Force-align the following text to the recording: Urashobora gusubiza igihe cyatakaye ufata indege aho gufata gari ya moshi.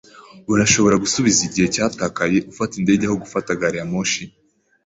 Urashobora 0.53 0.95
gusubiza 1.03 1.39
igihe 1.47 1.67
cyatakaye 1.75 2.37
ufata 2.51 2.73
indege 2.79 3.03
aho 3.07 3.15
gufata 3.23 3.59
gari 3.59 3.77
ya 3.79 3.85
moshi. 3.91 4.23